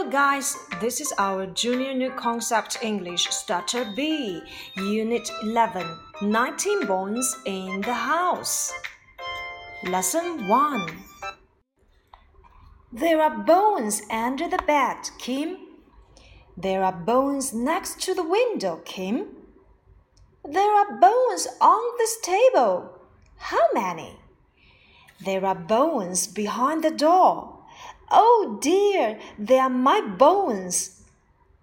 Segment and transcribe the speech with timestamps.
[0.00, 0.56] Hello, guys.
[0.80, 4.40] This is our Junior New Concept English Starter B,
[4.78, 5.84] Unit 11
[6.22, 8.72] 19 Bones in the House.
[9.84, 10.88] Lesson 1
[12.90, 15.58] There are bones under the bed, Kim.
[16.56, 19.26] There are bones next to the window, Kim.
[20.48, 23.02] There are bones on this table.
[23.36, 24.16] How many?
[25.22, 27.59] There are bones behind the door.
[28.11, 31.03] Oh dear, they are my bones.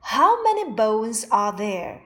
[0.00, 2.02] How many bones are there?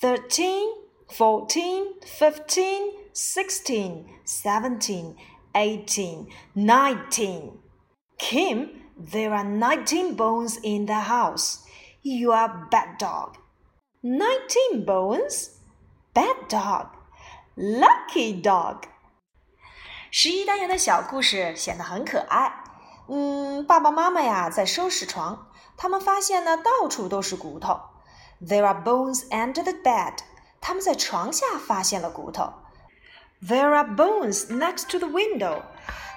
[0.00, 0.68] Thirteen,
[1.08, 5.16] fourteen, fifteen, sixteen, seventeen,
[5.54, 7.58] eighteen, nineteen.
[8.18, 11.64] Kim, there are nineteen bones in the house.
[12.02, 13.36] You are a bad dog.
[14.02, 15.60] Nineteen bones?
[16.14, 16.88] Bad dog.
[17.56, 18.84] Lucky dog.
[20.10, 22.61] 十一单元的小故事显得很可爱。
[23.08, 27.80] 嗯，爸爸妈妈呀在收拾床，他们发现呢到处都是骨头。
[28.40, 30.18] There are bones under the bed。
[30.60, 32.52] 他们在床下发现了骨头。
[33.40, 35.62] There are bones next to the window。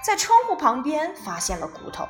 [0.04, 2.08] 在窗户旁边发现了骨头。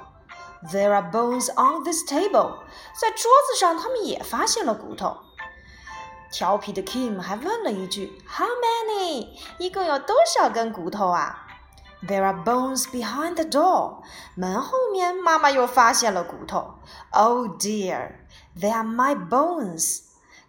[0.71, 2.59] There are bones on this table。
[2.99, 5.17] 在桌子上他们也发现了骨头。
[6.31, 9.27] 调皮的 Kim 还问了一句：How many？
[9.57, 11.44] 一共有多少根骨头啊
[12.07, 14.01] ？There are bones behind the door.
[14.35, 16.75] 门后面，妈妈又发现了骨头。
[17.11, 18.13] Oh dear,
[18.59, 20.01] they are my bones.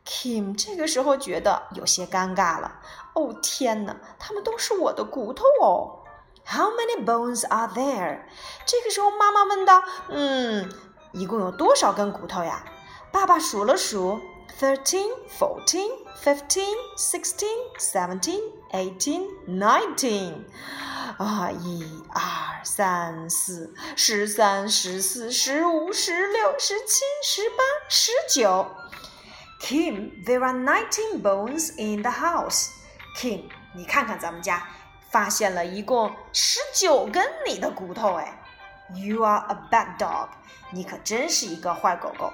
[0.04, 2.80] Kim 这个时候觉得有些尴尬了。
[3.14, 6.00] 哦天哪，他们都是我的骨头哦。
[6.44, 8.22] How many bones are there?
[8.66, 10.72] 这个时候妈妈问道：“嗯，
[11.12, 12.64] 一共有多少根骨头呀？”
[13.12, 14.20] 爸爸数了数：
[14.58, 18.40] thirteen, fourteen, fifteen, sixteen, seventeen,
[18.72, 20.44] eighteen, nineteen.
[21.17, 28.67] 啊，一二三四，十三、十四、十五、十六、十七、十八、十九。
[29.59, 32.69] Kim, there are nineteen bones in the house.
[33.17, 34.67] Kim，你看看咱们家，
[35.09, 38.43] 发现了一共十九根你的骨头哎。
[38.93, 40.29] You are a bad dog.
[40.69, 42.31] 你可真是一个坏狗狗。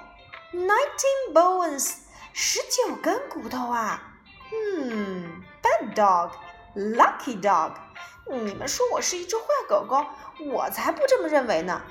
[0.52, 1.94] Nineteen bones，
[2.34, 4.12] 十九根骨头啊。
[4.52, 6.32] 嗯，bad dog,
[6.74, 7.72] lucky dog。
[8.30, 10.04] 你们说我是一只坏狗狗，
[10.52, 11.82] 我才不这么认为呢。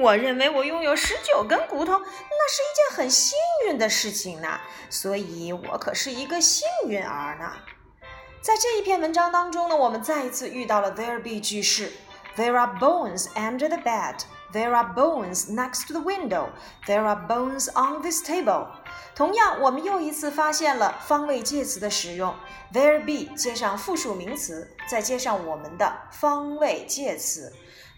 [0.00, 3.36] 我认为我拥有十九根骨头，那是一件很幸
[3.68, 4.58] 运的事情呢。
[4.88, 7.52] 所以我可是一个幸运儿呢。
[8.40, 11.92] 在这一篇文章当中呢，我们再一次遇到了 there be 句式。
[12.36, 14.20] There are bones under the bed.
[14.51, 16.49] There are bones next to the window.
[16.87, 18.67] There are bones on this table.
[19.15, 22.33] 同样，我们又一次发现了方位介词的使用，
[22.73, 27.53] there be 接上复数名词，再接上我们的方位介词。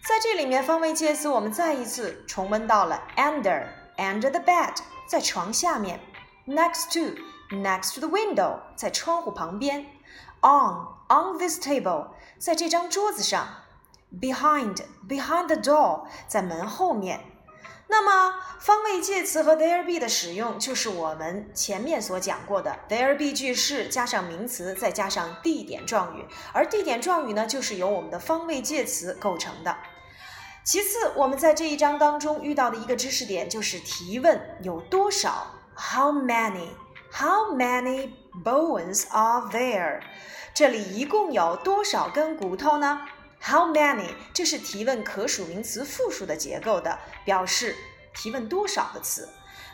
[0.06, 4.74] 在这里面，方位介词我们再一次重温到了 under under the bed，
[5.06, 5.98] 在床下面；
[6.46, 7.16] next to
[7.56, 9.86] next to the window，在窗户旁边；
[10.42, 12.08] on on this table，
[12.38, 13.46] 在这张桌子上。
[14.21, 17.19] Behind behind the door 在门后面。
[17.89, 26.25] 那么方位介词和 there be 的使用，就是我们前面所讲过的 there be 句式加上名词，再加上地点状语。
[26.51, 29.77] 而地点状语呢，就是由我们的方位介词构成的。
[30.65, 38.09] 其次，我们在这一章当中遇到的一个知识点就是提问有多少？How many？How many
[38.43, 40.01] bones are there？
[40.53, 42.99] 这里一共有多少根骨头呢
[43.40, 44.08] ？How many？
[44.32, 47.76] 这是提问可数名词复数的结构的，表示
[48.14, 49.28] 提问多少的词。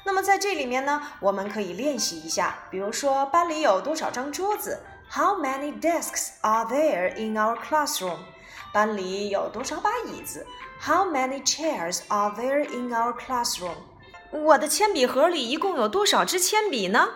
[0.04, 4.80] 那么在这里面呢，我们可以练习一下，比如说班里有多少张桌子？
[5.10, 8.18] How many desks are there in our classroom？
[8.72, 10.46] 班里有多少把椅子？
[10.80, 13.76] How many chairs are there in our classroom？
[14.30, 17.08] 我的铅笔盒里一共有多少支铅笔呢？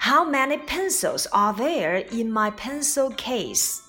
[0.00, 3.80] How many pencils are there in my pencil case？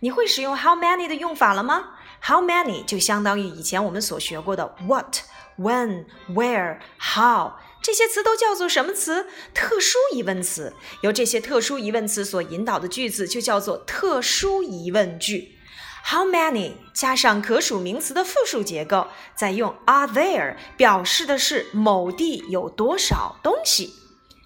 [0.00, 1.90] 你会使用 how many 的用法了吗
[2.22, 5.18] ？How many 就相当于以前我们所学过的 what、
[5.58, 7.52] when、where、how
[7.82, 9.26] 这些词都叫做什么词？
[9.54, 10.74] 特殊疑问词。
[11.02, 15.58] 由这些特殊疑问词所引导的句子就叫做特殊疑问句。
[16.02, 23.94] How many 加上可数名词的复数结构，再用 are there 表示的是某地有多少东西。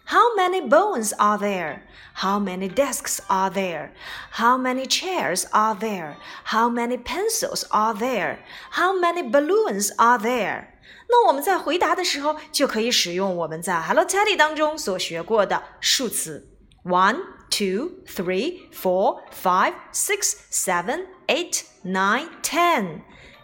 [0.06, 1.82] How many bones are there?
[2.16, 3.90] How many desks are there?
[4.32, 6.16] How many chairs are there?
[6.44, 8.38] How many pencils are there?
[8.72, 10.66] How many balloons are there?
[11.08, 16.50] 那我们在回答的时候，就可以使用我们在 Hello Teddy 当中所学过的数词
[16.84, 17.16] one,
[17.50, 23.00] two, three, four, five, six, seven, eight, nine, ten,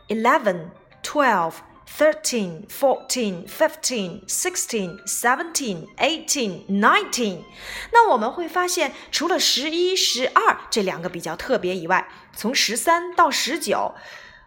[0.08, 0.70] eleven,
[1.02, 1.54] twelve.
[1.98, 7.42] Thirteen, fourteen, fifteen, sixteen, seventeen, eighteen, nineteen。
[7.92, 13.94] 那我们会发现，除了十一、十二这两个比较特别以外，从十三到十九，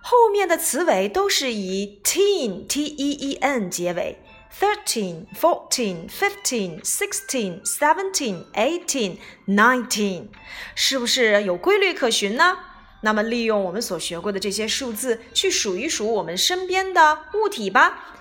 [0.01, 4.19] 后面的词尾都是以 teen, t e e n 结尾。
[4.59, 9.17] Thirteen, fourteen, fifteen, sixteen, seventeen, eighteen,
[9.47, 10.27] nineteen，
[10.75, 12.59] 是不是有规律可循呢？
[13.02, 18.16] 那么，利用我们所学过的这些数字去数一数我们身边的物体吧。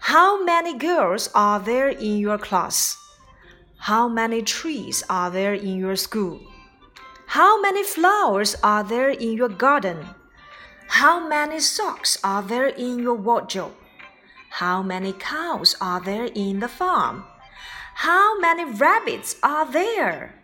[0.00, 2.94] How many girls are there in your class?
[3.86, 6.40] How many trees are there in your school?
[7.28, 10.14] How many flowers are there in your garden?
[10.88, 13.72] How many socks are there in your wardrobe?
[14.60, 17.24] How many cows are there in the farm?
[17.96, 20.34] How many rabbits are there?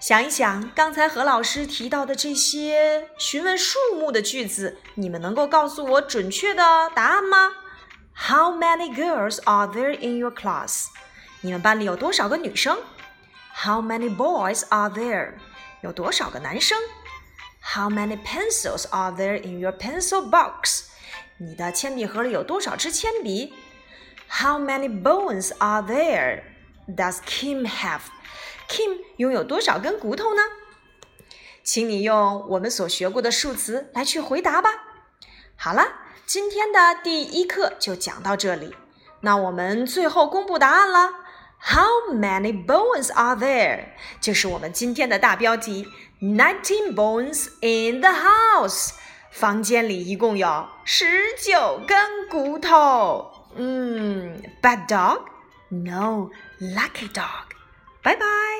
[0.00, 6.62] 想一想，刚才何老师提到的这些询问数目的句子，你们能够告诉我准确的
[6.94, 7.52] 答案吗
[8.28, 10.88] ？How many girls are there in your class？
[11.40, 12.78] 你们班里有多少个女生
[13.54, 15.34] ？How many boys are there？
[15.80, 16.78] 有多少个男生
[17.74, 20.84] ？How many pencils are there in your pencil box？
[21.38, 23.54] 你的铅笔盒里有多少支铅笔
[24.28, 26.42] ？How many bones are there
[26.87, 30.41] does Kim have？Kim 拥有多少根骨头呢？
[31.63, 34.69] 请你用我们所学过的数词来去回答吧。
[35.55, 35.83] 好了，
[36.25, 38.75] 今天的第一课就讲到这里。
[39.21, 41.11] 那我们最后公布答案了。
[41.61, 43.89] How many bones are there？
[44.21, 45.87] 就是我们今天的大标题。
[46.21, 48.91] Nineteen bones in the house。
[49.29, 51.05] 房间里一共有十
[51.37, 53.29] 九根骨头。
[53.55, 54.87] 嗯，bad
[56.72, 57.54] dog？No，lucky dog。
[58.02, 58.53] 拜拜。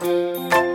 [0.00, 0.73] Música